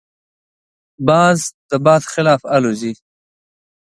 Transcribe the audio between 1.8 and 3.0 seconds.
باد خلاف الوزي